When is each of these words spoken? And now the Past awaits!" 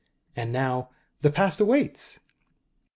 And 0.35 0.51
now 0.51 0.89
the 1.21 1.29
Past 1.29 1.59
awaits!" 1.59 2.19